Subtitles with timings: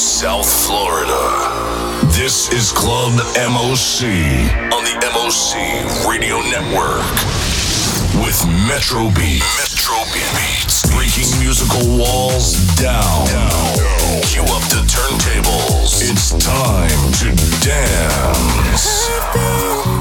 [0.00, 1.12] South Florida.
[2.16, 4.08] This is Club MOC
[4.72, 7.04] on the MOC Radio Network
[8.24, 9.44] with Metro Beat.
[9.60, 10.88] Metro Beats.
[10.96, 13.26] Breaking musical walls down.
[13.26, 14.22] down.
[14.22, 16.00] Cue up the turntables.
[16.00, 19.99] It's time to dance.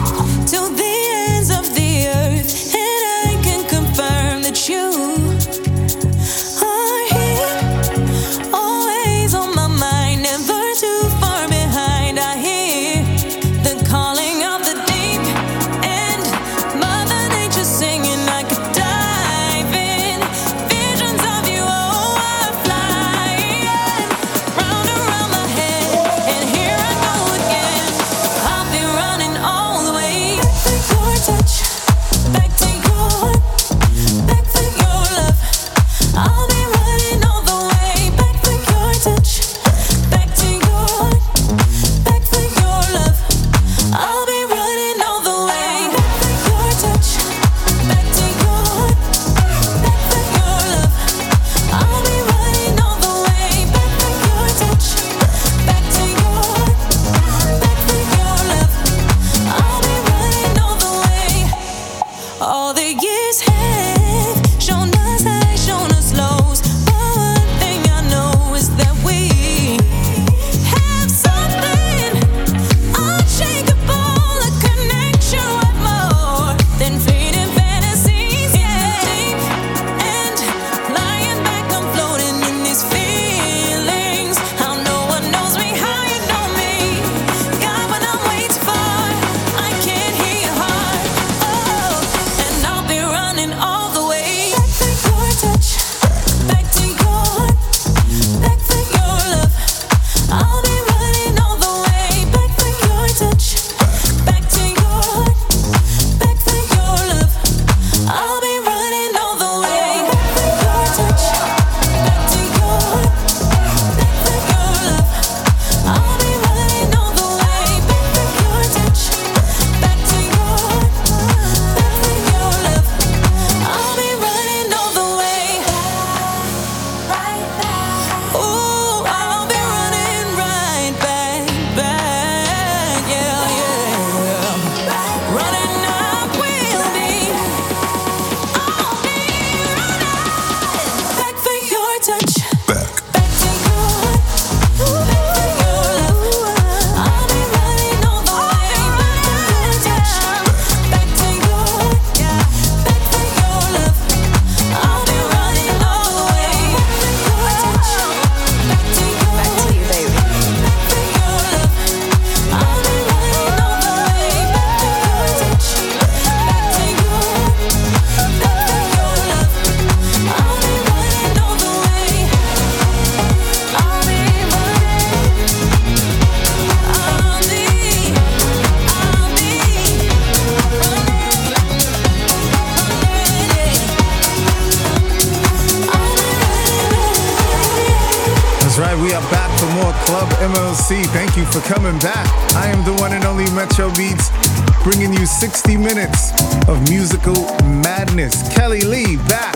[196.67, 197.35] of musical
[197.83, 198.35] madness.
[198.55, 199.55] Kelly Lee back,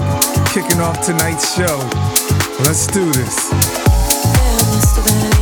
[0.53, 1.78] kicking off tonight's show.
[2.66, 5.32] Let's do this.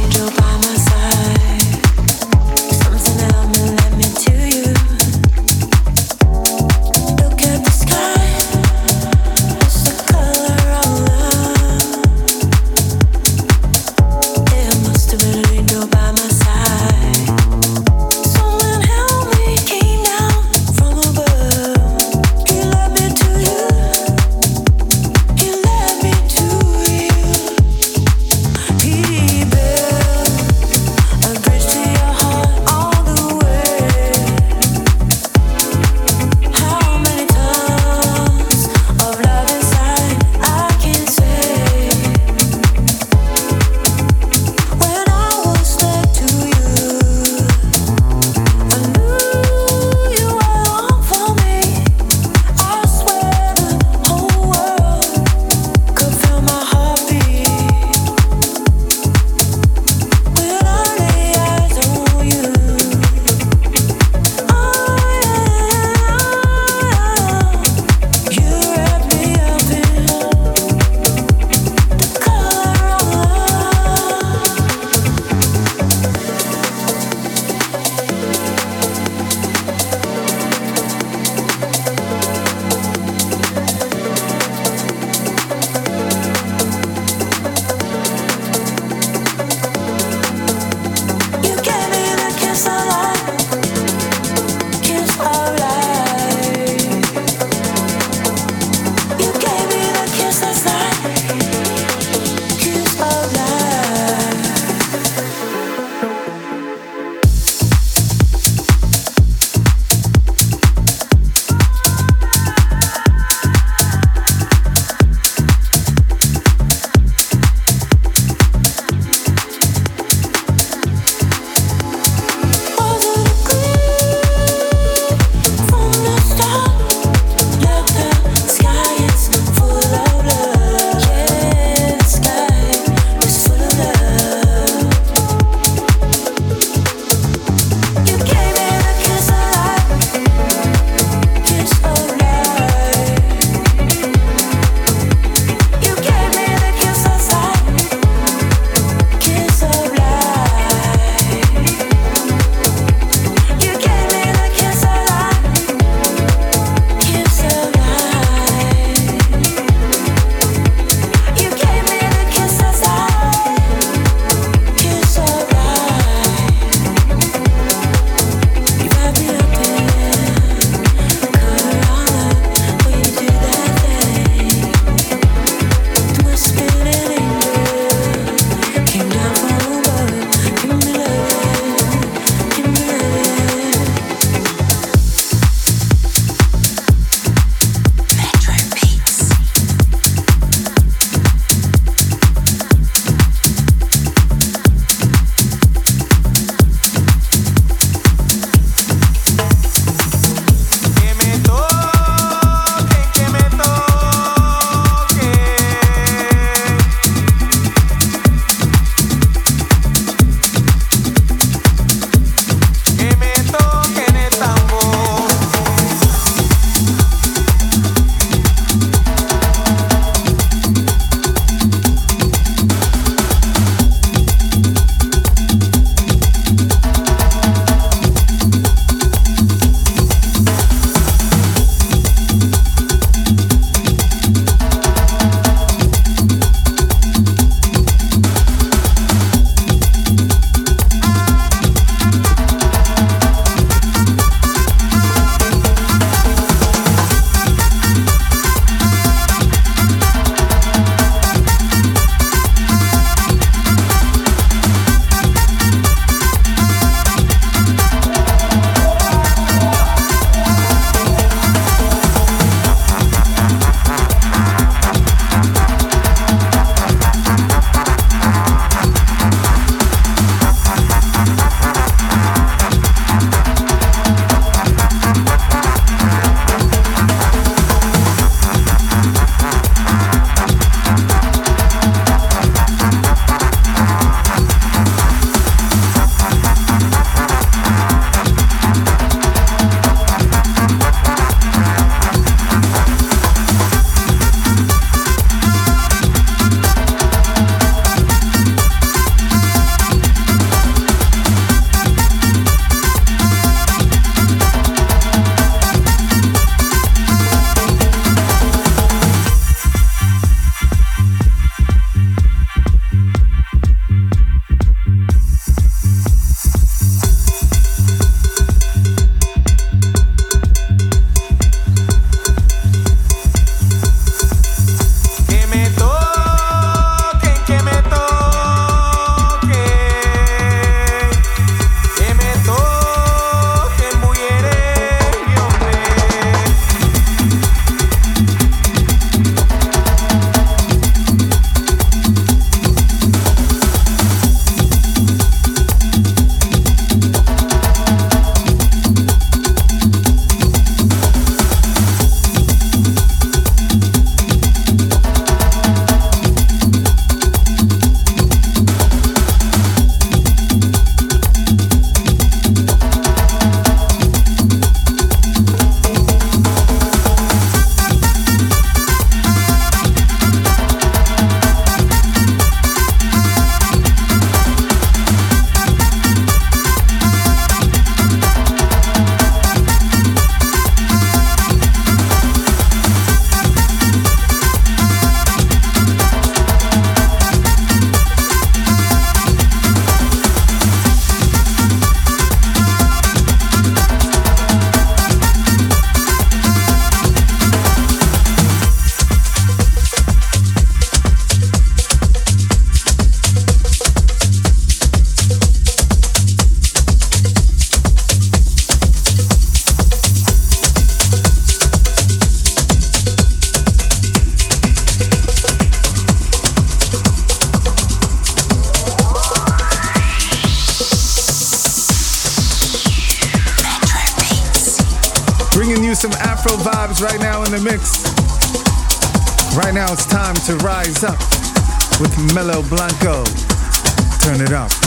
[433.12, 434.81] Turn it up.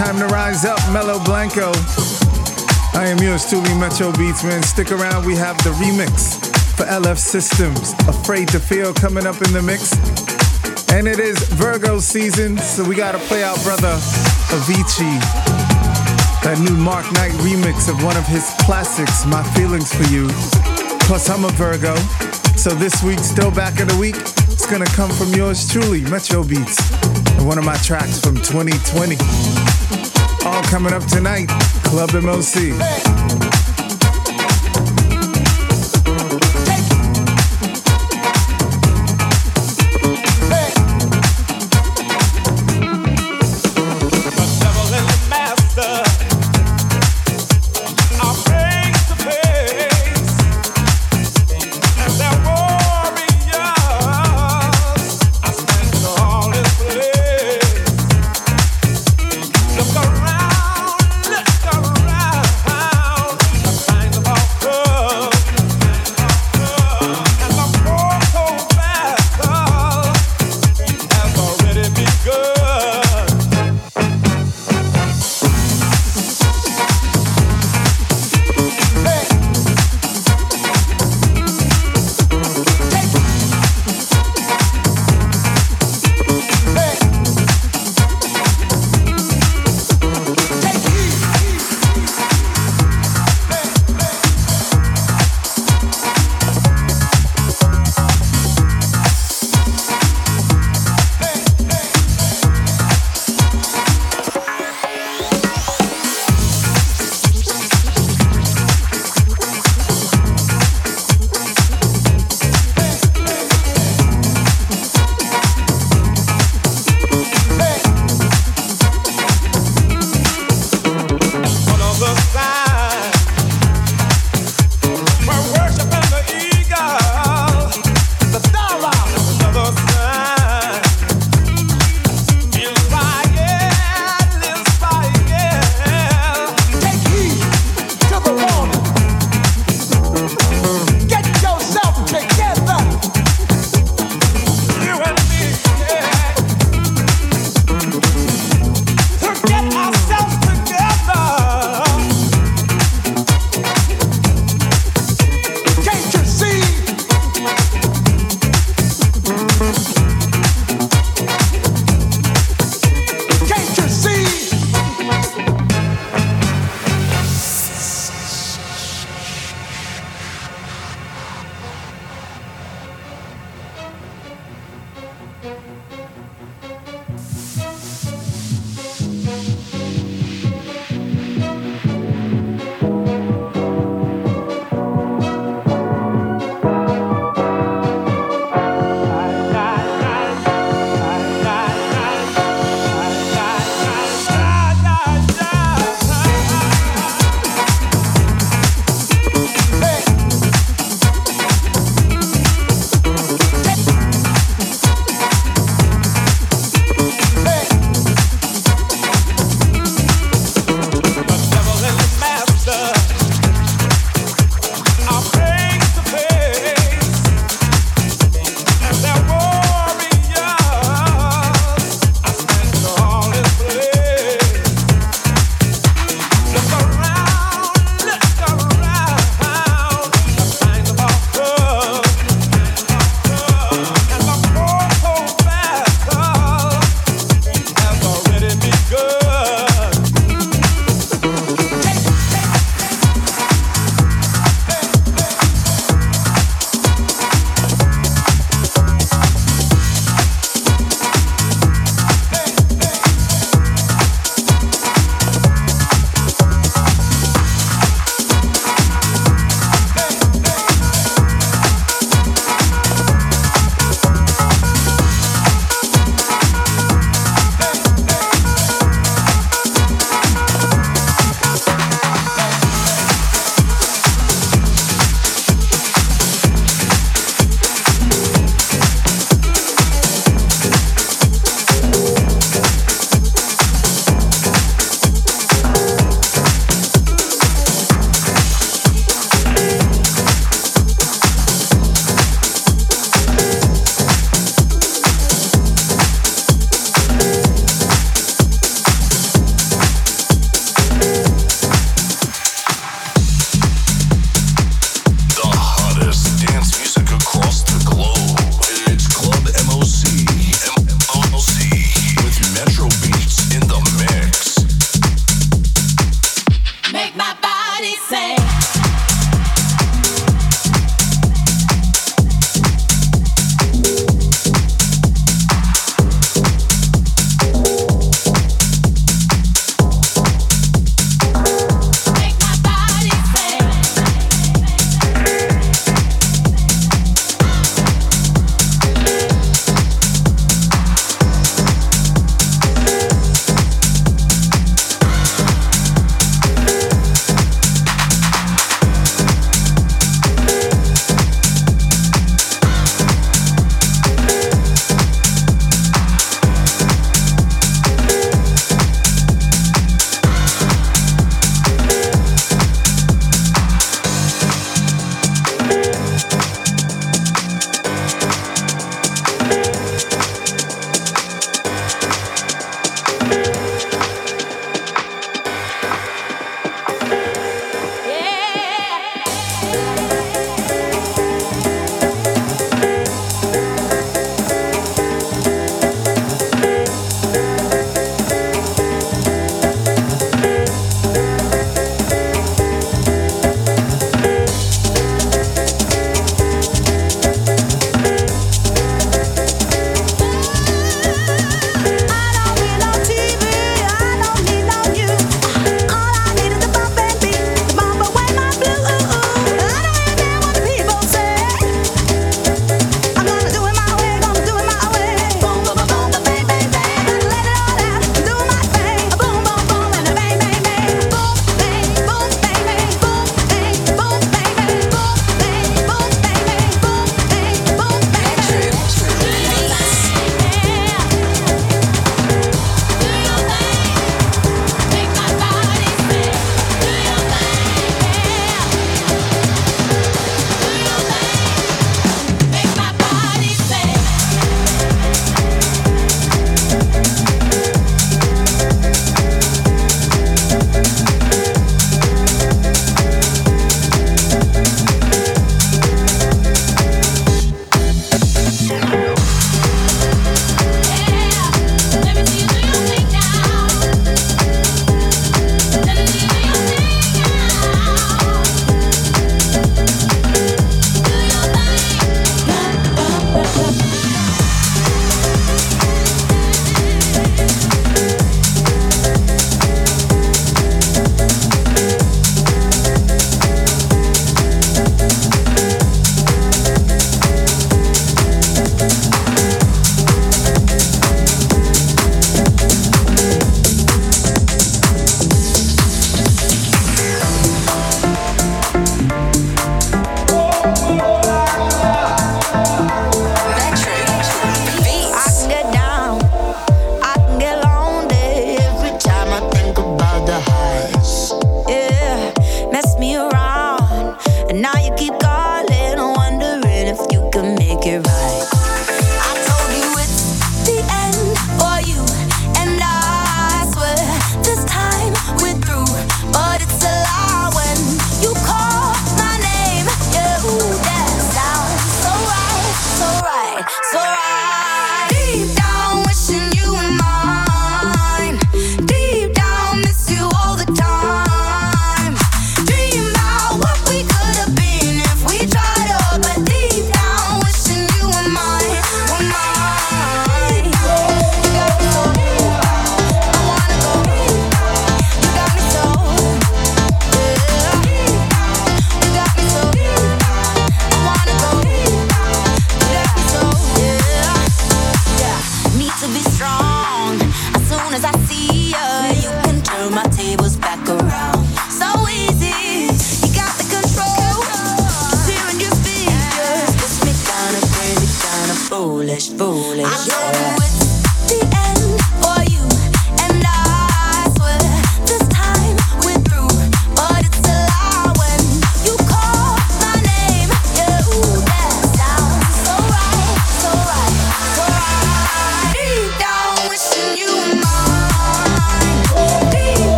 [0.00, 1.72] Time to rise up, Melo Blanco.
[2.96, 4.62] I am yours truly, Metro Beats, man.
[4.62, 6.40] Stick around, we have the remix
[6.74, 7.92] for LF Systems.
[8.08, 9.92] Afraid to Feel coming up in the mix.
[10.88, 13.92] And it is Virgo season, so we gotta play out brother
[14.56, 15.20] Avicii.
[16.44, 20.28] That new Mark Knight remix of one of his classics, My Feelings for You.
[21.04, 21.94] Plus, I'm a Virgo,
[22.56, 26.42] so this week, still back in the week, it's gonna come from yours truly, Metro
[26.42, 26.80] Beats.
[27.36, 29.69] And one of my tracks from 2020.
[30.44, 31.48] All coming up tonight,
[31.84, 33.49] Club MOC.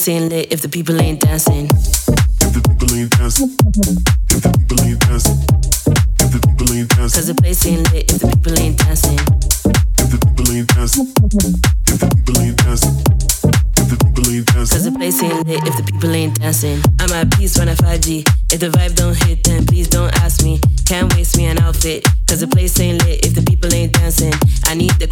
[0.00, 1.66] Place lit if the people ain't dancing.
[1.66, 3.50] If the people ain't dancing.
[4.30, 5.36] If the people ain't dancing.
[6.20, 7.18] If the people ain't dancing.
[7.20, 9.20] Cause the place ain't lit if the people ain't dancing.
[10.00, 11.06] If the people ain't dancing.
[11.84, 12.96] If the people ain't dancing.
[13.76, 14.72] If the people ain't dancing.
[14.72, 16.80] Cause the place ain't lit if the people ain't dancing.
[16.98, 18.24] I'm at peace when I 5G.
[18.52, 20.60] If the vibe don't hit, then please don't ask me.
[20.88, 22.08] Can't waste me an outfit.
[22.26, 22.69] Cause the place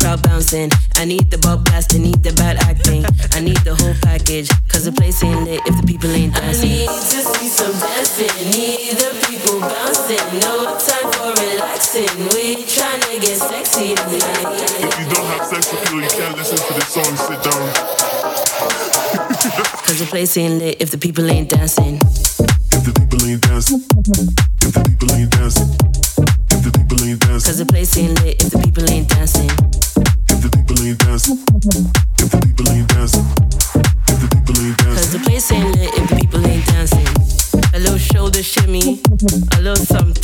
[0.08, 0.70] crowd bouncing.
[0.96, 2.02] I need the ball blasting.
[2.02, 3.04] Need the bad acting.
[3.32, 4.48] I need the whole package.
[4.68, 6.70] Cause the place ain't lit if the people ain't dancing.
[6.70, 8.32] I need to see some dancing.
[8.56, 10.40] Need the people bouncing.
[10.40, 12.08] No time for relaxing.
[12.32, 14.48] We tryna get sexy tonight.
[14.80, 17.16] If you don't have sex appeal, you can't listen to this song.
[17.28, 17.68] Sit down.
[19.84, 22.00] Cause the place ain't lit if the people ain't dancing
[22.88, 23.80] the people ain't dancing,
[24.62, 25.68] if the people ain't dancing,
[26.50, 29.50] if the people ain't dancing, cause the place ain't lit if the people ain't dancing,
[39.20, 40.17] a little something.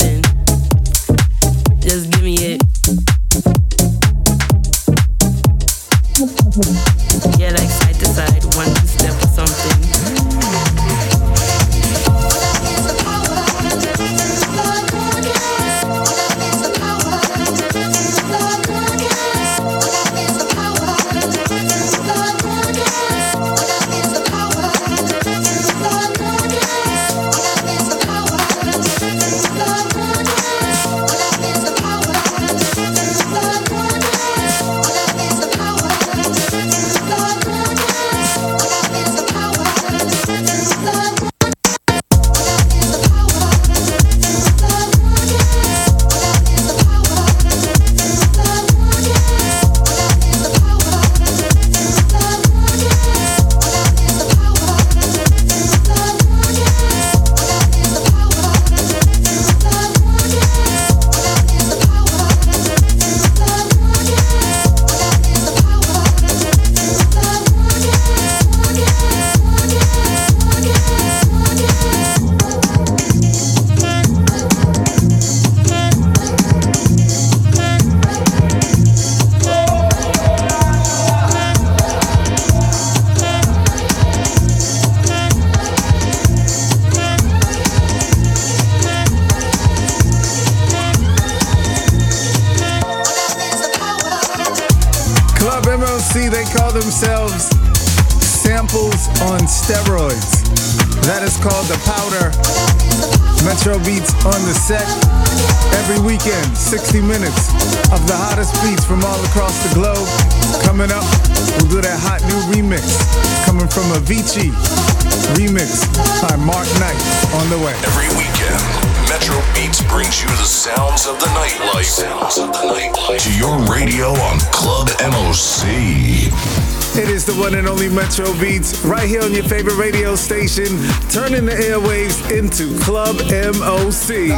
[127.35, 130.65] The one and only Metro Beats right here on your favorite radio station,
[131.09, 134.29] turning the airwaves into Club MOC.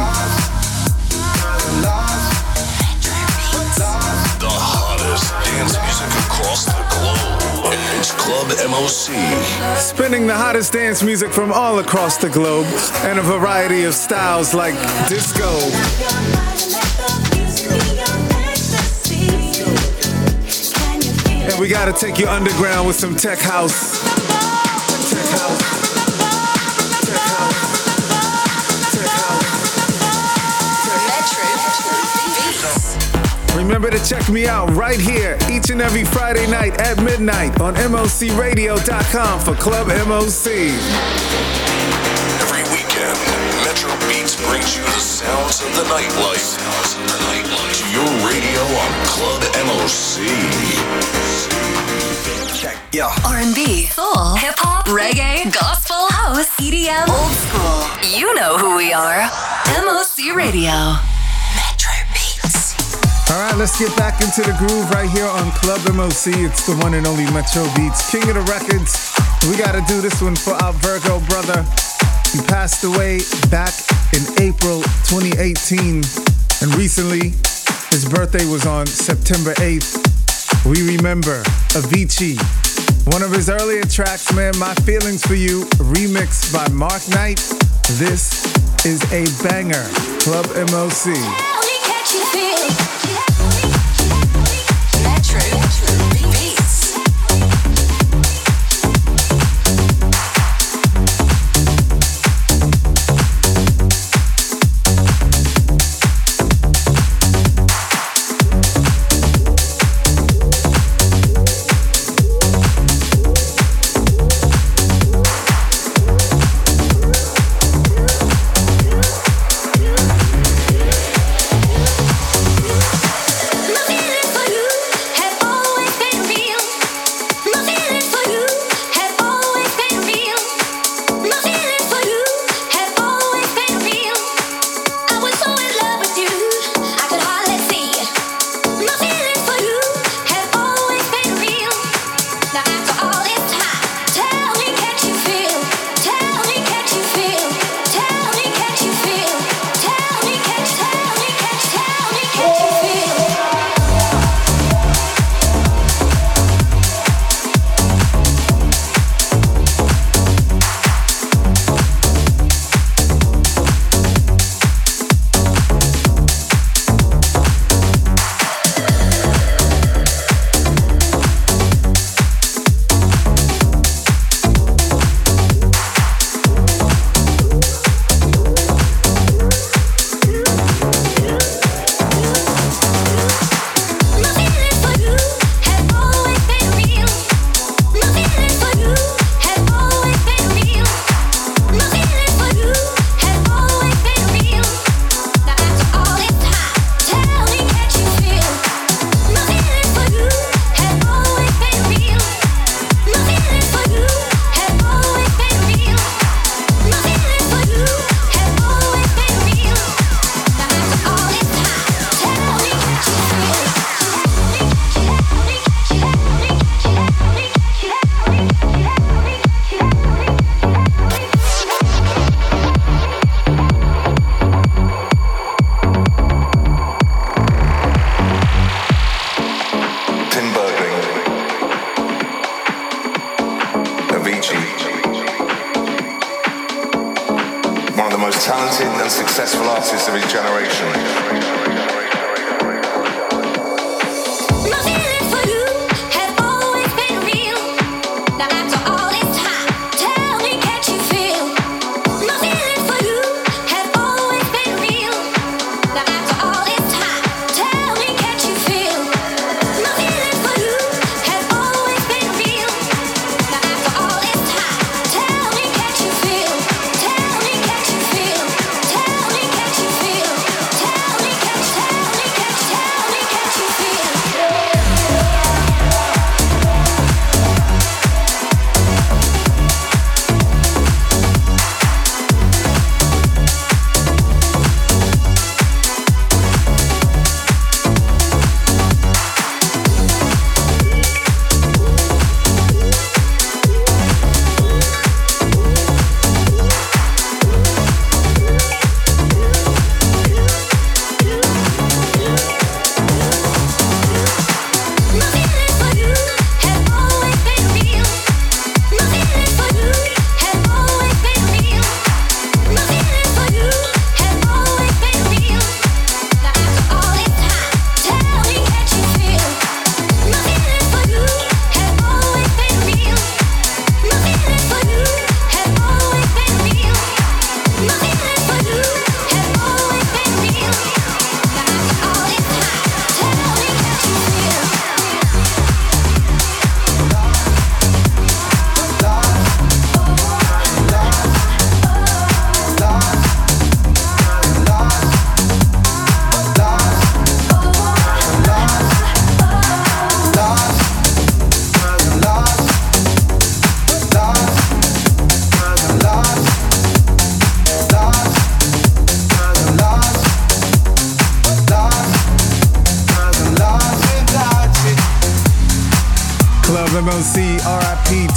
[4.38, 7.48] The hottest dance music across the globe.
[7.98, 9.76] It's Club MOC.
[9.76, 12.66] Spinning the hottest dance music from all across the globe
[13.02, 14.74] and a variety of styles like
[15.08, 15.48] disco,
[21.84, 24.02] gotta take you underground with some tech house.
[33.54, 37.76] Remember to check me out right here each and every Friday night at midnight on
[37.76, 40.46] MOCRadio.com for Club MOC.
[42.42, 43.18] Every weekend,
[43.62, 46.38] Metro Beats brings you the sounds of the nightlife.
[46.38, 47.70] Sounds of the nightlife.
[47.78, 51.27] To your radio on Club MOC.
[52.58, 57.86] R&B, soul, hip hop, reggae, gospel, house, EDM, old school.
[58.18, 59.30] You know who we are.
[59.86, 60.98] MOC Radio.
[61.54, 62.74] Metro Beats.
[63.30, 66.34] All right, let's get back into the groove right here on Club MOC.
[66.34, 69.14] It's the one and only Metro Beats, king of the records.
[69.46, 71.62] We got to do this one for our Virgo brother.
[72.34, 73.22] He passed away
[73.54, 73.70] back
[74.10, 76.02] in April 2018,
[76.58, 77.38] and recently
[77.94, 80.17] his birthday was on September 8th.
[80.64, 81.42] We remember
[81.74, 82.38] Avicii.
[83.12, 87.38] One of his earlier tracks, man, My Feelings for You, remixed by Mark Knight.
[87.92, 88.44] This
[88.84, 89.86] is a banger.
[90.20, 91.14] Club MOC.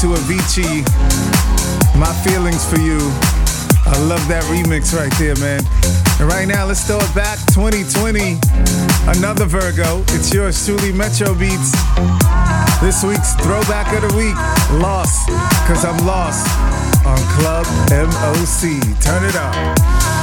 [0.01, 0.81] To Avicii.
[1.99, 2.97] My feelings for you.
[3.85, 5.61] I love that remix right there, man.
[6.19, 8.41] And right now, let's throw it back 2020.
[9.13, 10.01] Another Virgo.
[10.17, 11.71] It's yours truly, Metro Beats.
[12.81, 14.33] This week's throwback of the week,
[14.81, 15.29] Lost,
[15.69, 16.49] cause I'm lost
[17.05, 18.81] on Club MOC.
[19.05, 20.20] Turn it up.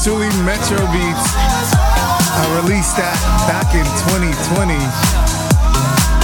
[0.00, 1.28] Sully Metro Beats.
[1.36, 4.72] I released that back in 2020.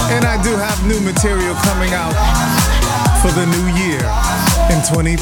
[0.09, 2.17] And I do have new material coming out
[3.21, 4.01] for the new year
[4.73, 5.21] in 23.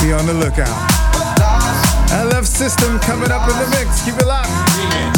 [0.00, 0.80] Be on the lookout.
[2.08, 4.02] LF System coming up in the mix.
[4.06, 5.15] Keep it locked.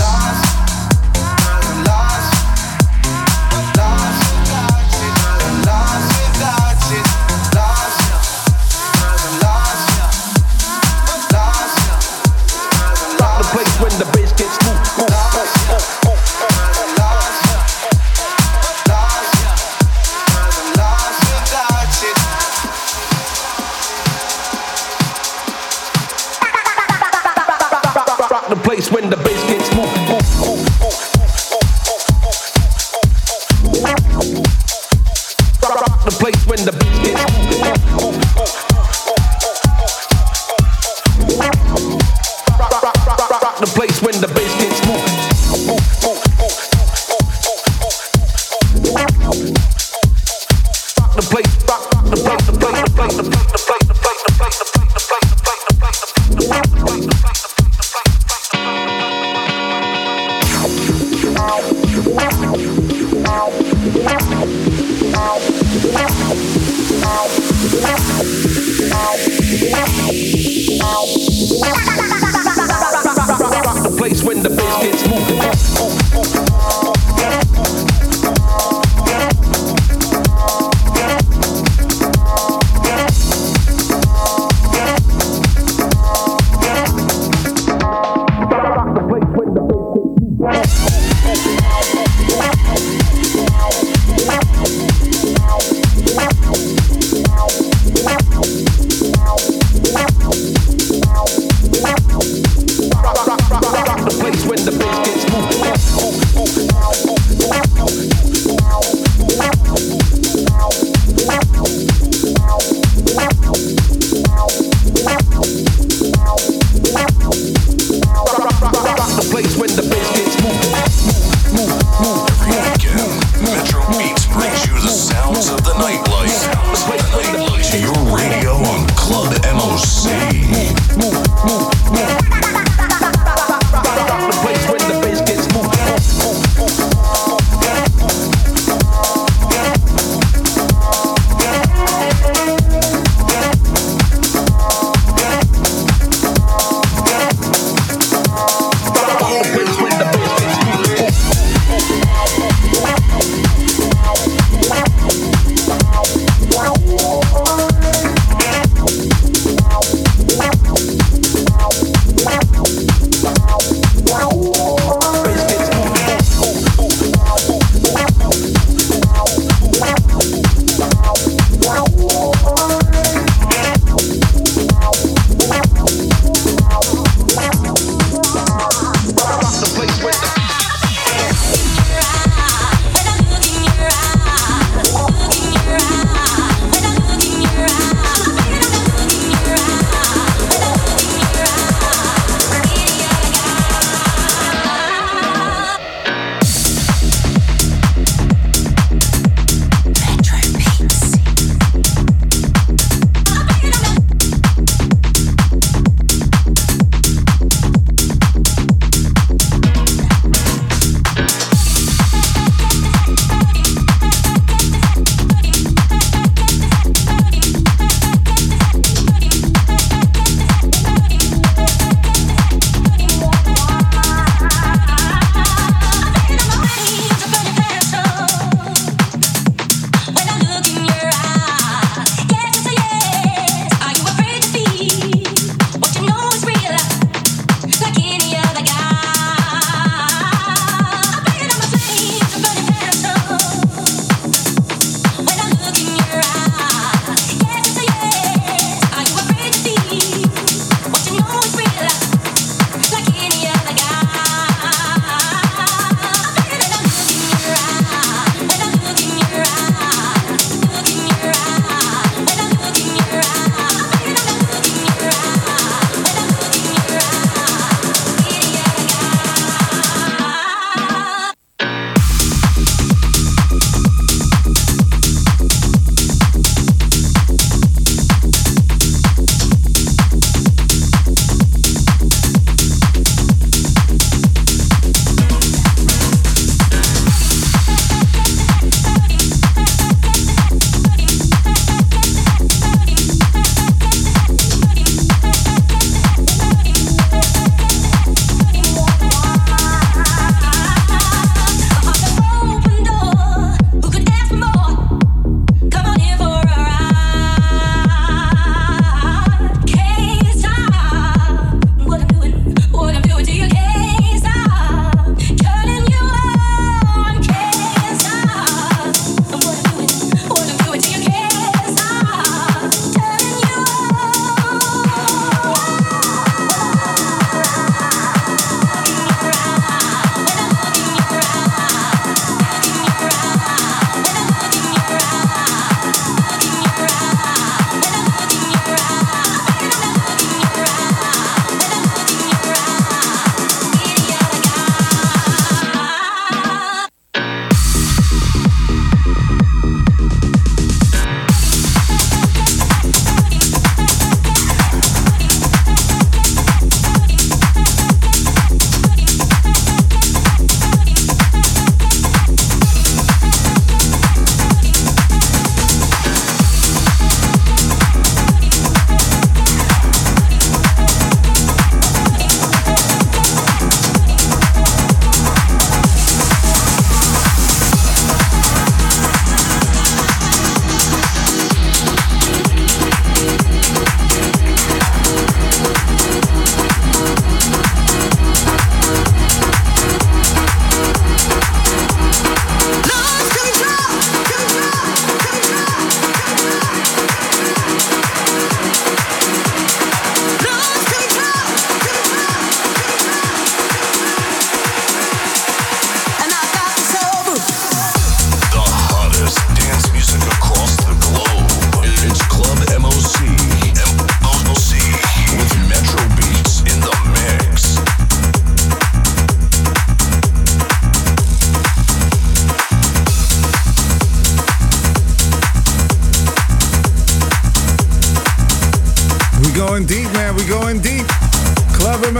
[75.20, 76.57] oh, oh, oh.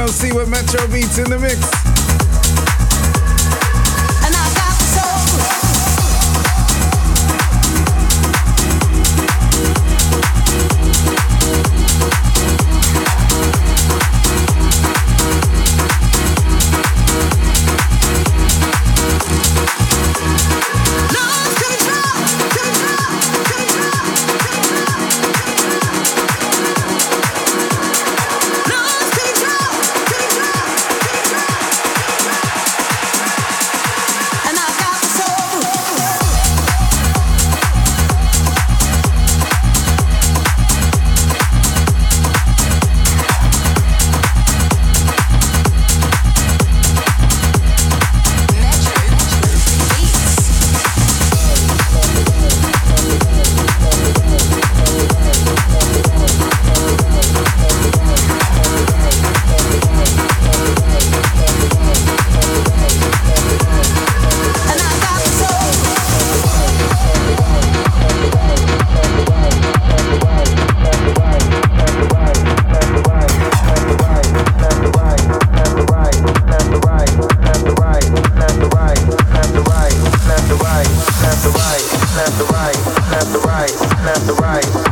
[0.09, 1.88] MLC with Metro Beats in the mix.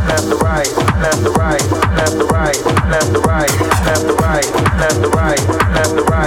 [0.07, 0.71] left the right,
[1.03, 1.67] left the right,
[1.99, 6.27] left the right, left the right, left the right, left to right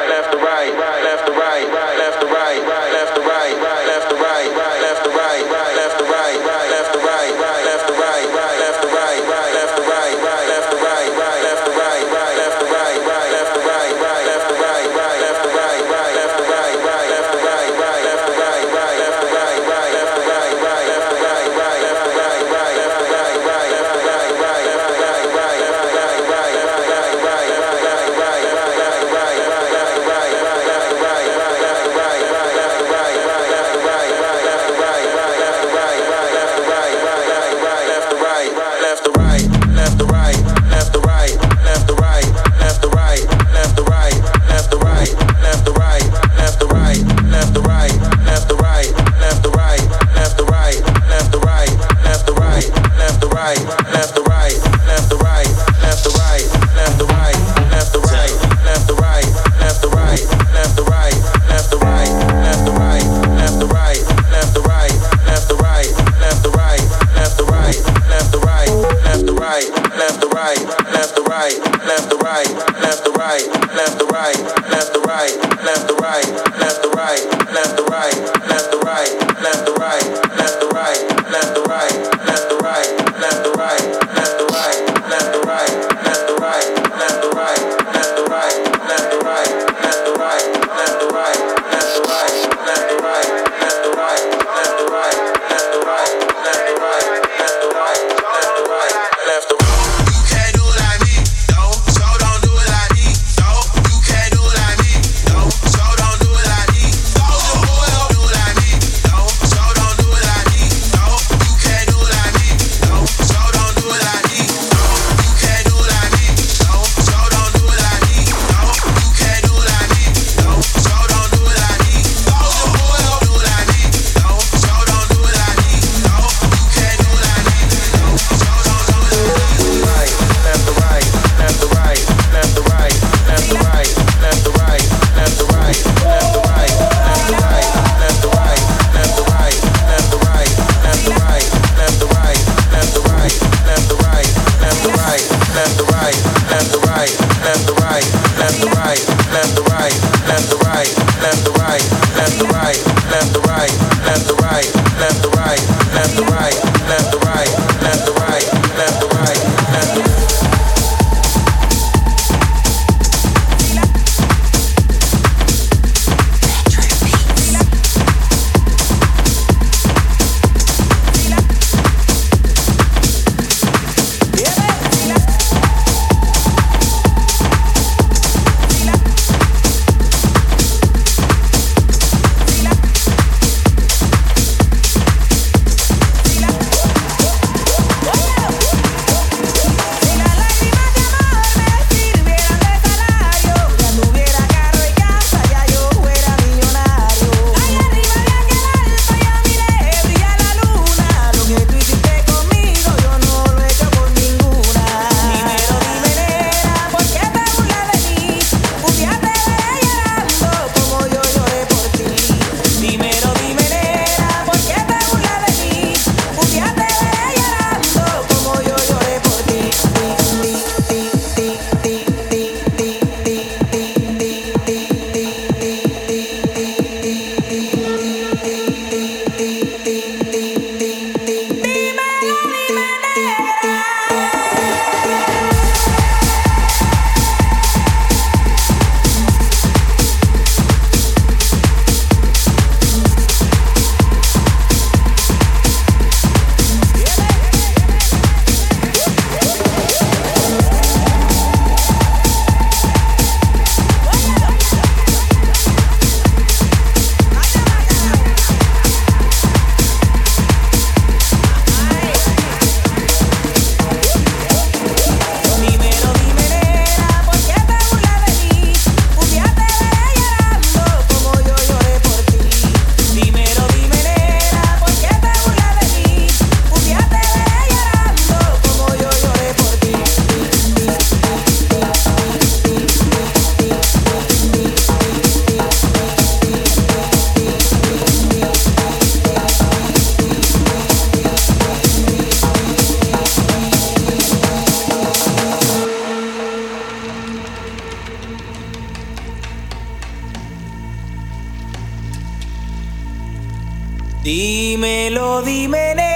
[304.23, 306.13] Dímelo, dime negra.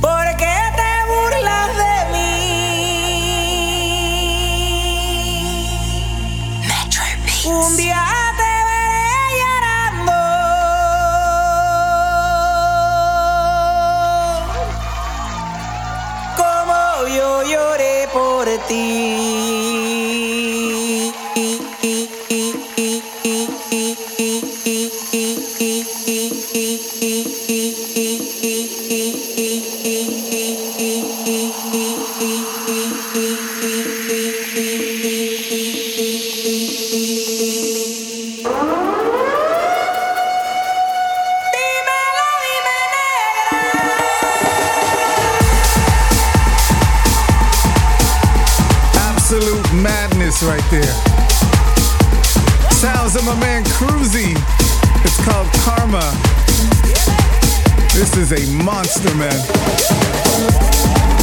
[0.00, 2.34] ¿Por qué te burlas de mí?
[7.46, 8.04] Un día
[8.36, 10.18] te veré llorando.
[16.36, 16.78] Como
[17.14, 19.23] yo lloré por ti.
[58.16, 61.13] is a monster, man.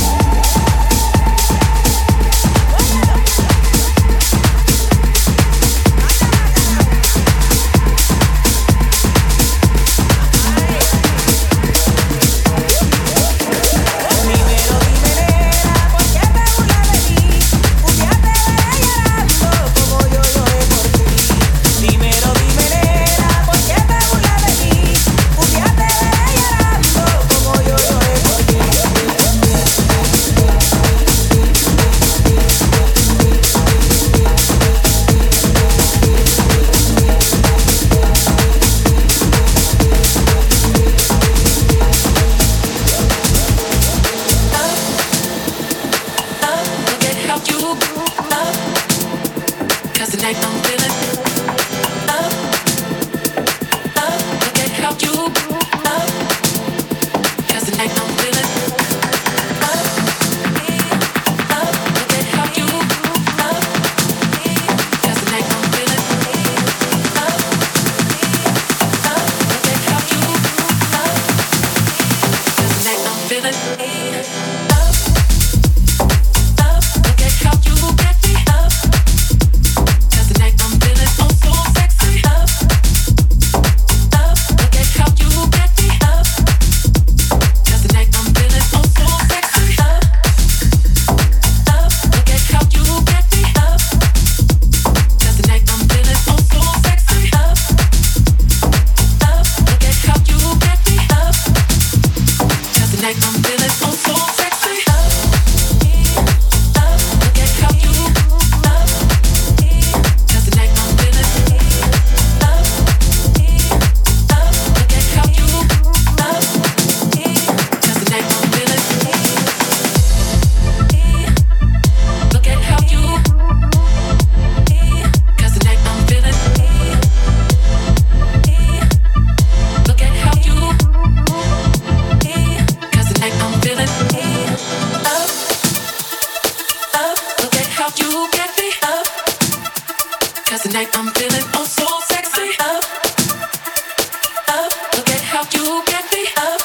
[145.61, 146.61] you get me up.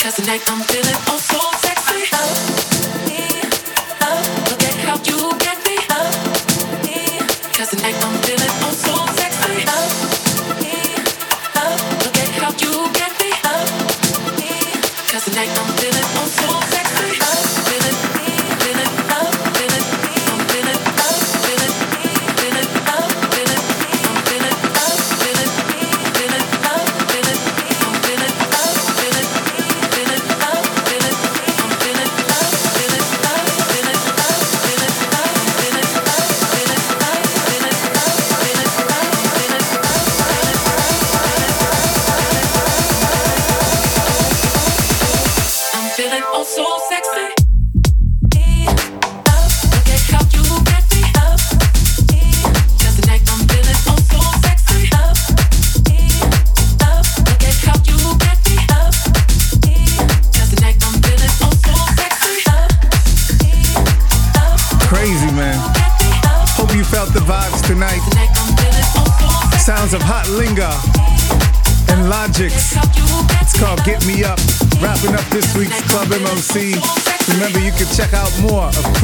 [0.00, 1.69] Cause tonight I'm feeling all so sad.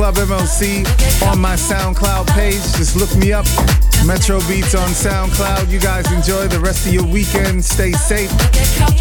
[0.07, 0.87] Club MOC
[1.27, 2.63] on my SoundCloud page.
[2.79, 3.45] Just look me up,
[4.07, 5.69] Metro Beats on SoundCloud.
[5.69, 7.65] You guys enjoy the rest of your weekend.
[7.65, 8.31] Stay safe.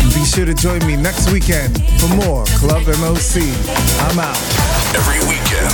[0.02, 3.38] And be sure to join me next weekend for more Club MOC.
[4.10, 4.42] I'm out.
[4.98, 5.70] Every weekend,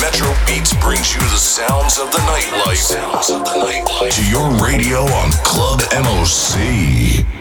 [0.00, 2.76] Metro Beats brings you the sounds of the nightlife.
[2.76, 4.14] Sounds of the nightlife.
[4.14, 7.35] To your radio on Club MOC.